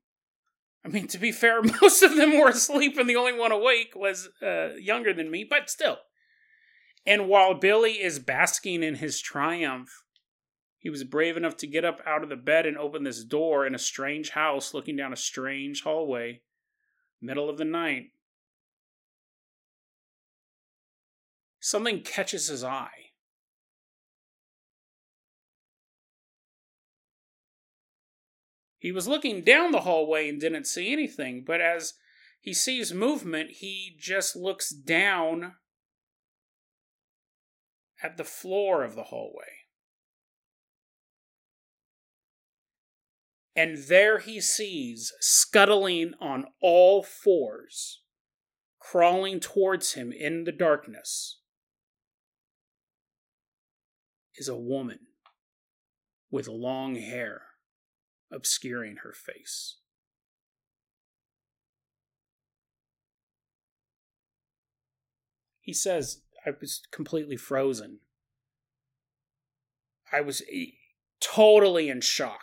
[0.84, 3.92] I mean, to be fair, most of them were asleep, and the only one awake
[3.94, 5.98] was uh, younger than me, but still.
[7.04, 9.90] And while Billy is basking in his triumph,
[10.78, 13.66] he was brave enough to get up out of the bed and open this door
[13.66, 16.42] in a strange house, looking down a strange hallway,
[17.20, 18.10] middle of the night.
[21.62, 22.90] Something catches his eye.
[28.78, 31.94] He was looking down the hallway and didn't see anything, but as
[32.40, 35.52] he sees movement, he just looks down
[38.02, 39.44] at the floor of the hallway.
[43.54, 48.02] And there he sees, scuttling on all fours,
[48.80, 51.38] crawling towards him in the darkness,
[54.36, 55.00] is a woman
[56.30, 57.42] with long hair
[58.32, 59.76] obscuring her face.
[65.60, 67.98] He says, I was completely frozen.
[70.12, 70.42] I was
[71.20, 72.40] totally in shock.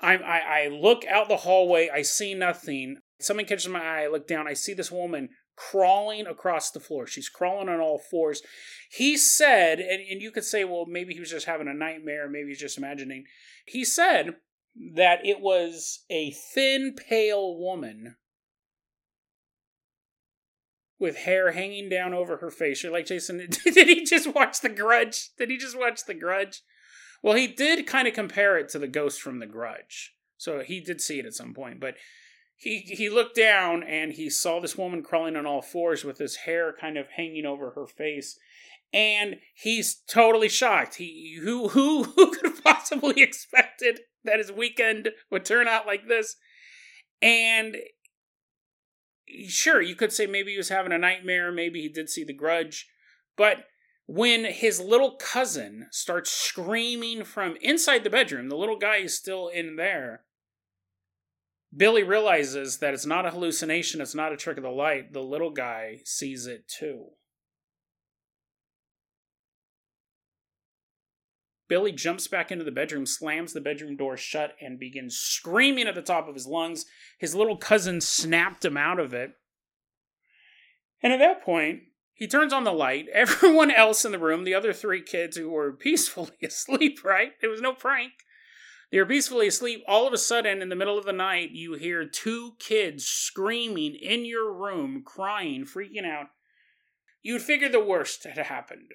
[0.00, 2.96] I, I, I look out the hallway, I see nothing.
[3.20, 5.28] Something catches my eye, I look down, I see this woman
[5.60, 7.06] crawling across the floor.
[7.06, 8.42] She's crawling on all fours.
[8.90, 12.28] He said, and, and you could say, well, maybe he was just having a nightmare,
[12.28, 13.24] maybe he's just imagining.
[13.66, 14.36] He said
[14.94, 18.16] that it was a thin, pale woman
[20.98, 22.82] with hair hanging down over her face.
[22.82, 25.30] You're like, Jason, did he just watch The Grudge?
[25.36, 26.62] Did he just watch The Grudge?
[27.22, 30.14] Well, he did kind of compare it to the ghost from The Grudge.
[30.38, 31.96] So he did see it at some point, but
[32.60, 36.36] he he looked down and he saw this woman crawling on all fours with his
[36.36, 38.38] hair kind of hanging over her face.
[38.92, 40.96] And he's totally shocked.
[40.96, 46.36] He who who who could possibly expected that his weekend would turn out like this?
[47.22, 47.76] And
[49.48, 51.50] sure you could say maybe he was having a nightmare.
[51.50, 52.88] Maybe he did see the grudge.
[53.38, 53.64] But
[54.04, 59.46] when his little cousin starts screaming from inside the bedroom the little guy is still
[59.46, 60.24] in there
[61.74, 65.12] Billy realizes that it's not a hallucination, it's not a trick of the light.
[65.12, 67.10] The little guy sees it too.
[71.68, 75.94] Billy jumps back into the bedroom, slams the bedroom door shut, and begins screaming at
[75.94, 76.84] the top of his lungs.
[77.16, 79.34] His little cousin snapped him out of it.
[81.00, 83.06] And at that point, he turns on the light.
[83.14, 87.30] Everyone else in the room, the other three kids who were peacefully asleep, right?
[87.40, 88.12] It was no prank.
[88.90, 89.84] You're peacefully asleep.
[89.86, 93.94] All of a sudden, in the middle of the night, you hear two kids screaming
[93.94, 96.26] in your room, crying, freaking out.
[97.22, 98.92] You'd figure the worst had happened.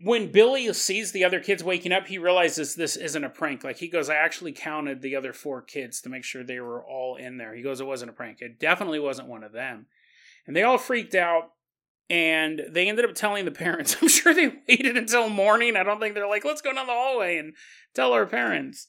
[0.00, 3.64] When Billy sees the other kids waking up, he realizes this isn't a prank.
[3.64, 6.82] Like, he goes, I actually counted the other four kids to make sure they were
[6.82, 7.54] all in there.
[7.54, 8.40] He goes, It wasn't a prank.
[8.40, 9.86] It definitely wasn't one of them.
[10.46, 11.50] And they all freaked out
[12.10, 13.96] and they ended up telling the parents.
[14.02, 15.76] I'm sure they waited until morning.
[15.76, 17.54] I don't think they're like, let's go down the hallway and
[17.94, 18.88] tell our parents.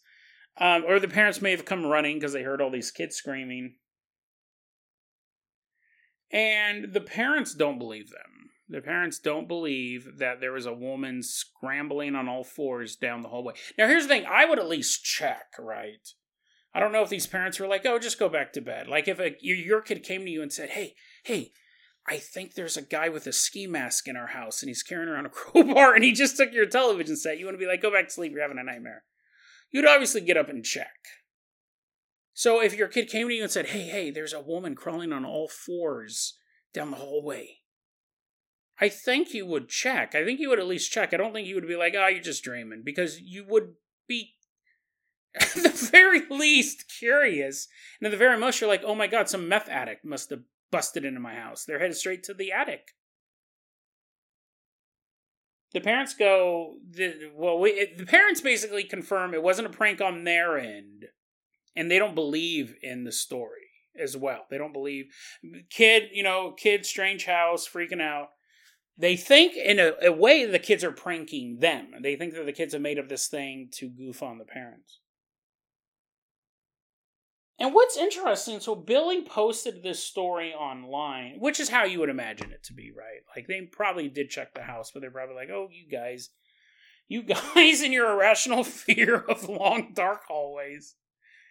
[0.57, 3.75] Um, or the parents may have come running because they heard all these kids screaming.
[6.31, 8.49] And the parents don't believe them.
[8.67, 13.29] The parents don't believe that there was a woman scrambling on all fours down the
[13.29, 13.55] hallway.
[13.77, 16.07] Now, here's the thing I would at least check, right?
[16.73, 18.87] I don't know if these parents were like, oh, just go back to bed.
[18.87, 21.51] Like if a, your kid came to you and said, hey, hey,
[22.07, 25.09] I think there's a guy with a ski mask in our house and he's carrying
[25.09, 27.37] around a crowbar and he just took your television set.
[27.37, 29.03] You want to be like, go back to sleep, you're having a nightmare.
[29.71, 30.95] You'd obviously get up and check.
[32.33, 35.11] So if your kid came to you and said, hey, hey, there's a woman crawling
[35.11, 36.37] on all fours
[36.73, 37.57] down the hallway,
[38.79, 40.15] I think you would check.
[40.15, 41.13] I think you would at least check.
[41.13, 43.73] I don't think you would be like, oh, you're just dreaming, because you would
[44.07, 44.35] be
[45.35, 47.67] at the very least curious.
[47.99, 50.43] And at the very most, you're like, oh my god, some meth addict must have
[50.71, 51.65] busted into my house.
[51.65, 52.95] They're headed straight to the attic.
[55.71, 60.01] The parents go, the, well, we, it, the parents basically confirm it wasn't a prank
[60.01, 61.05] on their end,
[61.75, 64.45] and they don't believe in the story as well.
[64.49, 65.05] They don't believe
[65.69, 68.29] kid, you know, kid, strange house, freaking out.
[68.97, 71.91] They think in a, a way the kids are pranking them.
[72.01, 74.99] They think that the kids have made up this thing to goof on the parents.
[77.59, 82.51] And what's interesting, so Billy posted this story online, which is how you would imagine
[82.51, 83.21] it to be, right?
[83.35, 86.29] Like they probably did check the house, but they're probably like, "Oh, you guys,
[87.09, 87.21] you
[87.55, 90.95] guys and your irrational fear of long dark hallways."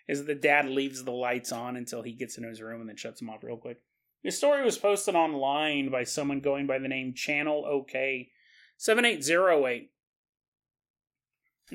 [0.09, 2.97] As the dad leaves the lights on until he gets into his room and then
[2.97, 3.79] shuts them off real quick.
[4.25, 8.31] The story was posted online by someone going by the name Channel OK
[8.79, 9.91] 7808.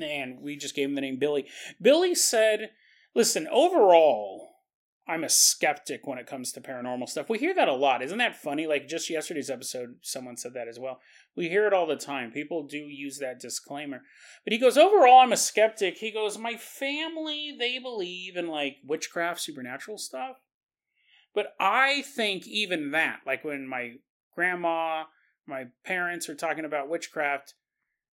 [0.02, 1.46] And we just gave him the name Billy.
[1.80, 2.70] Billy said
[3.14, 4.48] Listen, overall,
[5.06, 7.28] I'm a skeptic when it comes to paranormal stuff.
[7.28, 8.02] We hear that a lot.
[8.02, 8.66] Isn't that funny?
[8.66, 11.00] Like just yesterday's episode, someone said that as well.
[11.36, 12.32] We hear it all the time.
[12.32, 14.00] People do use that disclaimer.
[14.44, 15.98] But he goes, overall, I'm a skeptic.
[15.98, 20.36] He goes, my family, they believe in like witchcraft, supernatural stuff.
[21.34, 23.96] But I think even that, like when my
[24.34, 25.04] grandma,
[25.46, 27.54] my parents are talking about witchcraft,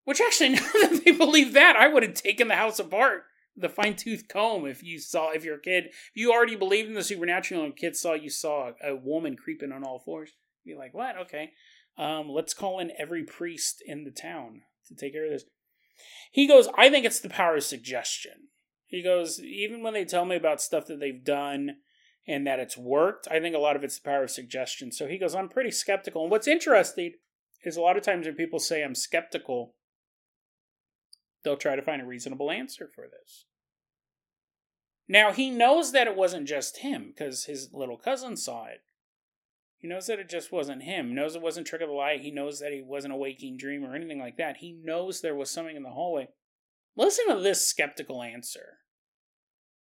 [0.04, 3.24] which actually, now that they believe that, I would have taken the house apart
[3.56, 6.96] the fine tooth comb if you saw if your kid if you already believed in
[6.96, 10.32] the supernatural and kids saw you saw a woman creeping on all fours
[10.66, 11.18] be like what?
[11.18, 11.52] Okay.
[11.98, 15.46] Um, let's call in every priest in the town to take care of this.
[16.32, 18.50] He goes i think it's the power of suggestion.
[18.86, 21.78] He goes even when they tell me about stuff that they've done
[22.28, 24.92] and that it's worked i think a lot of it's the power of suggestion.
[24.92, 26.24] So he goes i'm pretty skeptical.
[26.24, 27.14] And what's interesting
[27.64, 29.76] is a lot of times when people say i'm skeptical
[31.44, 33.46] they'll try to find a reasonable answer for this.
[35.08, 38.82] Now, he knows that it wasn't just him because his little cousin saw it.
[39.78, 41.16] He knows that it just wasn't him.
[41.16, 42.22] Knows it wasn't Trick of the Light.
[42.22, 44.58] He knows that he wasn't a waking dream or anything like that.
[44.58, 46.30] He knows there was something in the hallway.
[46.96, 48.78] Listen to this skeptical answer.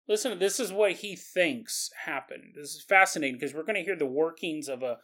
[0.07, 2.53] Listen, this is what he thinks happened.
[2.55, 4.97] This is fascinating because we're going to hear the workings of a,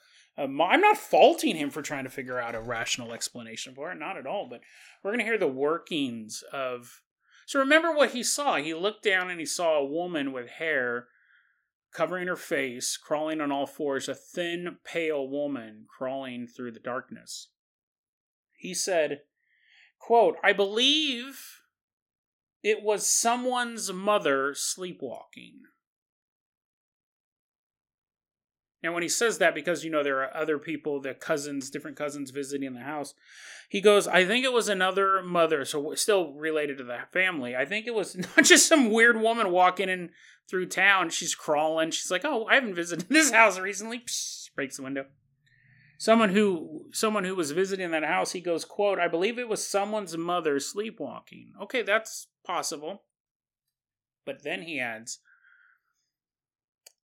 [0.43, 4.17] I'm not faulting him for trying to figure out a rational explanation for it, not
[4.17, 4.47] at all.
[4.49, 4.61] But
[5.03, 7.01] we're going to hear the workings of.
[7.45, 8.57] So remember what he saw.
[8.57, 11.07] He looked down and he saw a woman with hair
[11.93, 17.49] covering her face, crawling on all fours, a thin, pale woman crawling through the darkness.
[18.55, 19.21] He said,
[19.99, 21.61] quote, I believe
[22.63, 25.61] it was someone's mother sleepwalking.
[28.83, 31.97] Now, when he says that, because you know there are other people, the cousins, different
[31.97, 33.13] cousins visiting the house,
[33.69, 37.55] he goes, I think it was another mother, so still related to the family.
[37.55, 40.09] I think it was not just some weird woman walking in
[40.49, 41.09] through town.
[41.09, 41.91] She's crawling.
[41.91, 43.99] She's like, Oh, I haven't visited this house recently.
[43.99, 45.05] Psh, breaks the window.
[45.97, 49.65] Someone who someone who was visiting that house, he goes, quote, I believe it was
[49.65, 51.53] someone's mother sleepwalking.
[51.61, 53.03] Okay, that's possible.
[54.25, 55.19] But then he adds,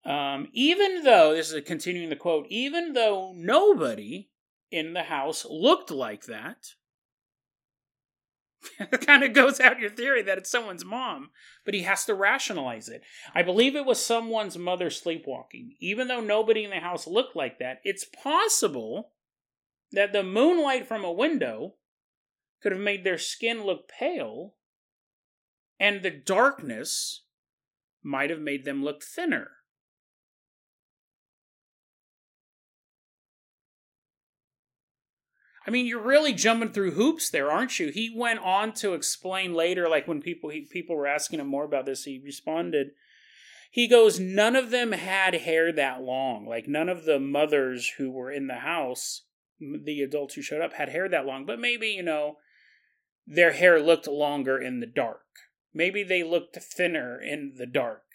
[0.07, 4.29] um, even though, this is continuing the quote, even though nobody
[4.71, 6.75] in the house looked like that,
[8.79, 11.29] it kind of goes out your theory that it's someone's mom,
[11.65, 13.01] but he has to rationalize it.
[13.35, 15.75] I believe it was someone's mother sleepwalking.
[15.79, 19.11] Even though nobody in the house looked like that, it's possible
[19.91, 21.75] that the moonlight from a window
[22.61, 24.55] could have made their skin look pale,
[25.79, 27.23] and the darkness
[28.03, 29.49] might have made them look thinner.
[35.67, 37.89] I mean, you're really jumping through hoops there, aren't you?
[37.89, 41.65] He went on to explain later, like when people he, people were asking him more
[41.65, 42.91] about this, he responded.
[43.69, 46.47] He goes, none of them had hair that long.
[46.47, 49.23] Like none of the mothers who were in the house,
[49.59, 51.45] the adults who showed up, had hair that long.
[51.45, 52.37] But maybe you know,
[53.25, 55.25] their hair looked longer in the dark.
[55.73, 58.06] Maybe they looked thinner in the dark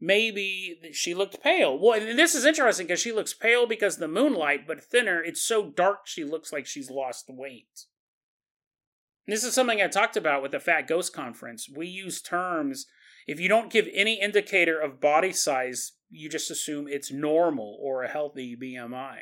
[0.00, 1.78] maybe she looked pale.
[1.78, 5.22] Well, this is interesting because she looks pale because the moonlight, but thinner.
[5.22, 7.86] It's so dark she looks like she's lost weight.
[9.26, 11.68] And this is something I talked about with the Fat Ghost Conference.
[11.74, 12.86] We use terms,
[13.26, 18.02] if you don't give any indicator of body size, you just assume it's normal or
[18.02, 19.18] a healthy BMI.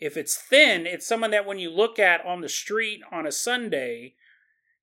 [0.00, 3.32] If it's thin, it's someone that when you look at on the street on a
[3.32, 4.14] Sunday,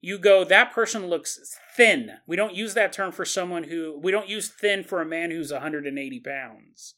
[0.01, 1.39] you go, that person looks
[1.75, 2.11] thin.
[2.25, 5.31] We don't use that term for someone who, we don't use thin for a man
[5.31, 6.95] who's 180 pounds.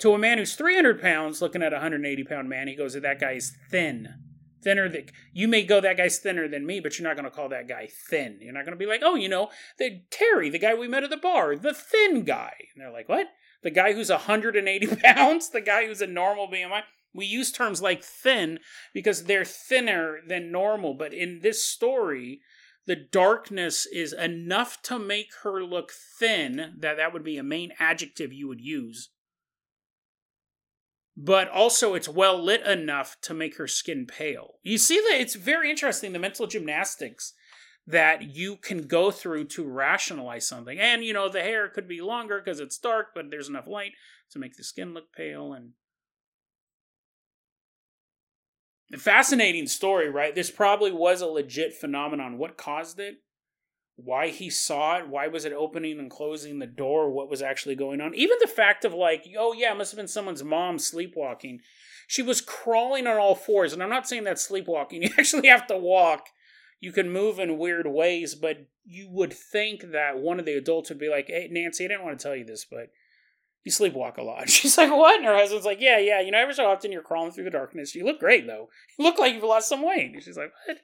[0.00, 3.20] To a man who's 300 pounds, looking at a 180 pound man, he goes, that
[3.20, 4.08] guy is thin.
[4.62, 7.34] Thinner that you may go, that guy's thinner than me, but you're not going to
[7.34, 8.38] call that guy thin.
[8.40, 11.02] You're not going to be like, oh, you know, the Terry, the guy we met
[11.02, 12.52] at the bar, the thin guy.
[12.72, 13.28] And they're like, what?
[13.62, 15.50] The guy who's 180 pounds?
[15.50, 16.82] The guy who's a normal BMI?
[17.14, 18.58] We use terms like thin
[18.94, 22.40] because they're thinner than normal, but in this story,
[22.86, 27.72] the darkness is enough to make her look thin that that would be a main
[27.78, 29.10] adjective you would use.
[31.16, 34.54] But also, it's well lit enough to make her skin pale.
[34.62, 37.34] You see that it's very interesting the mental gymnastics
[37.86, 40.78] that you can go through to rationalize something.
[40.78, 43.92] And, you know, the hair could be longer because it's dark, but there's enough light
[44.30, 45.72] to make the skin look pale and
[48.98, 50.34] fascinating story, right?
[50.34, 52.38] This probably was a legit phenomenon.
[52.38, 53.16] What caused it?
[53.96, 55.08] Why he saw it?
[55.08, 57.10] Why was it opening and closing the door?
[57.10, 58.14] What was actually going on?
[58.14, 61.60] Even the fact of like, oh yeah, it must have been someone's mom sleepwalking.
[62.06, 65.02] She was crawling on all fours, and I'm not saying that's sleepwalking.
[65.02, 66.26] You actually have to walk.
[66.80, 70.88] You can move in weird ways, but you would think that one of the adults
[70.88, 72.88] would be like, "Hey, Nancy, I didn't want to tell you this, but
[73.64, 74.48] you sleepwalk a lot.
[74.48, 75.16] She's like, what?
[75.16, 76.20] And her husband's like, yeah, yeah.
[76.20, 77.94] You know, every so often you're crawling through the darkness.
[77.94, 78.68] You look great, though.
[78.98, 80.12] You look like you've lost some weight.
[80.12, 80.78] And she's like, what?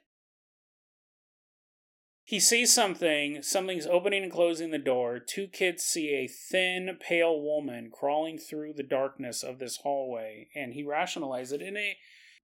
[2.29, 3.41] He sees something.
[3.41, 5.17] Something's opening and closing the door.
[5.17, 10.73] Two kids see a thin, pale woman crawling through the darkness of this hallway, and
[10.73, 11.97] he rationalizes it in a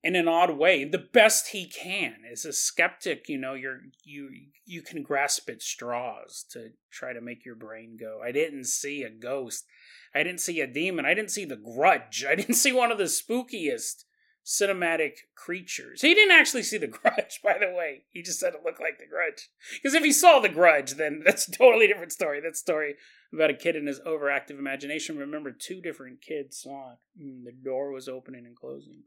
[0.06, 0.86] in an odd way.
[0.86, 2.18] The best he can.
[2.32, 4.30] As a skeptic, you know, you're you
[4.64, 8.22] you can grasp at straws to try to make your brain go.
[8.24, 9.66] I didn't see a ghost.
[10.14, 11.06] I didn't see a demon.
[11.06, 12.24] I didn't see the grudge.
[12.28, 14.04] I didn't see one of the spookiest
[14.46, 16.04] cinematic creatures.
[16.04, 18.04] He didn't actually see the grudge, by the way.
[18.12, 19.50] He just said it looked like the grudge.
[19.74, 22.40] Because if he saw the grudge, then that's a totally different story.
[22.42, 22.94] That story
[23.34, 25.18] about a kid and his overactive imagination.
[25.18, 27.00] Remember, two different kids saw it.
[27.20, 29.02] Mm, the door was opening and closing.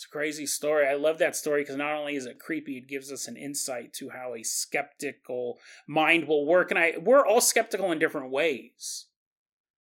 [0.00, 0.86] It's a crazy story.
[0.86, 3.92] I love that story because not only is it creepy, it gives us an insight
[3.98, 6.70] to how a skeptical mind will work.
[6.70, 9.08] And I we're all skeptical in different ways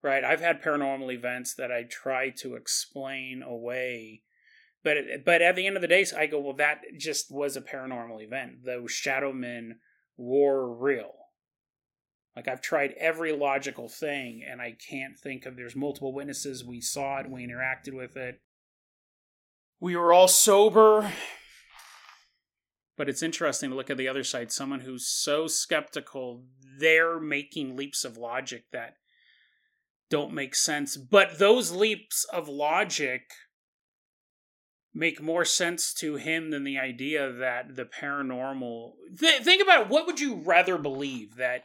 [0.05, 0.23] right?
[0.23, 4.21] I've had paranormal events that I try to explain away,
[4.83, 7.61] but but at the end of the day, I go, well, that just was a
[7.61, 8.63] paranormal event.
[8.63, 9.79] Those shadow men
[10.15, 11.13] were real.
[12.35, 16.63] Like I've tried every logical thing and I can't think of there's multiple witnesses.
[16.63, 18.41] We saw it, we interacted with it.
[19.79, 21.11] We were all sober.
[22.97, 24.51] But it's interesting to look at the other side.
[24.51, 26.45] Someone who's so skeptical,
[26.79, 28.95] they're making leaps of logic that
[30.09, 30.95] don't make sense.
[30.95, 33.31] But those leaps of logic
[34.93, 38.93] make more sense to him than the idea that the paranormal.
[39.19, 39.89] Th- think about it.
[39.89, 41.35] What would you rather believe?
[41.35, 41.63] That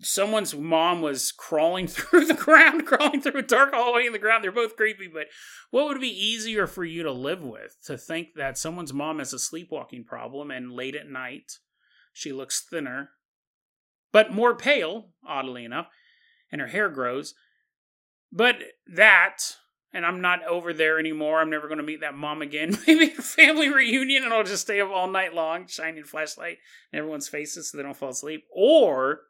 [0.00, 4.44] someone's mom was crawling through the ground, crawling through a dark hallway in the ground.
[4.44, 5.26] They're both creepy, but
[5.70, 7.76] what would be easier for you to live with?
[7.86, 11.52] To think that someone's mom has a sleepwalking problem and late at night
[12.18, 13.10] she looks thinner,
[14.10, 15.86] but more pale, oddly enough,
[16.50, 17.34] and her hair grows.
[18.32, 18.56] But
[18.88, 19.38] that,
[19.92, 21.40] and I'm not over there anymore.
[21.40, 22.76] I'm never going to meet that mom again.
[22.88, 26.58] Maybe a family reunion and I'll just stay up all night long, shining flashlight
[26.92, 28.44] in everyone's faces so they don't fall asleep.
[28.52, 29.20] Or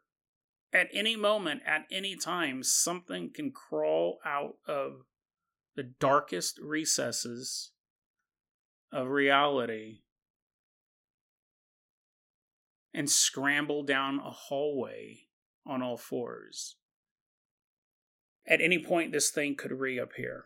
[0.73, 5.05] at any moment, at any time, something can crawl out of
[5.75, 7.71] the darkest recesses
[8.91, 9.99] of reality
[12.93, 15.21] and scramble down a hallway
[15.65, 16.75] on all fours.
[18.47, 20.45] At any point, this thing could reappear.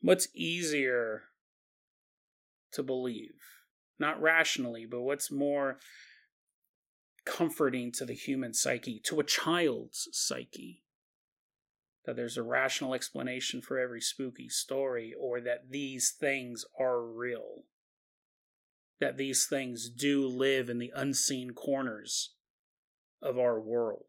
[0.00, 1.22] What's easier
[2.72, 3.40] to believe?
[3.98, 5.78] Not rationally, but what's more
[7.24, 10.82] comforting to the human psyche, to a child's psyche.
[12.04, 17.64] That there's a rational explanation for every spooky story, or that these things are real.
[19.00, 22.34] That these things do live in the unseen corners
[23.20, 24.06] of our world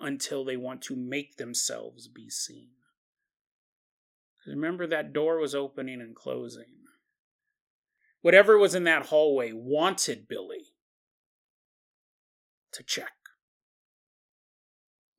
[0.00, 2.70] until they want to make themselves be seen.
[4.46, 6.82] Remember that door was opening and closing.
[8.20, 10.71] Whatever was in that hallway wanted Billy
[12.72, 13.12] to check.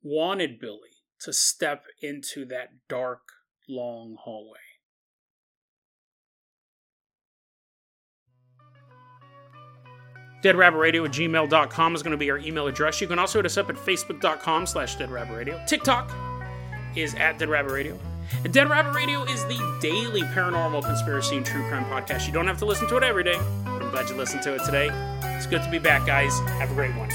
[0.02, 3.22] Wanted Billy to step into that dark,
[3.68, 4.58] long hallway.
[10.44, 13.00] deadrabbitradio at gmail.com is going to be our email address.
[13.00, 15.66] You can also hit us up at facebook.com slash deadrabbitradio.
[15.66, 16.14] TikTok
[16.94, 17.98] is at deadrabbitradio.
[18.44, 22.26] And Dead Rabbit Radio is the daily paranormal conspiracy and true crime podcast.
[22.26, 24.54] You don't have to listen to it every day, but I'm glad you listened to
[24.54, 24.88] it today.
[25.36, 26.38] It's good to be back, guys.
[26.58, 27.10] Have a great one.